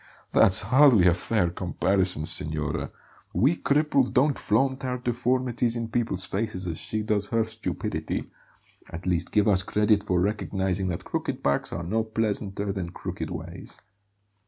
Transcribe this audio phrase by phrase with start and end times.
[0.31, 2.89] "That's hardly a fair comparison, signora;
[3.35, 8.31] we cripples don't flaunt our deformities in people's faces as she does her stupidity.
[8.89, 13.29] At least give us credit for recognizing that crooked backs are no pleasanter than crooked
[13.29, 13.79] ways.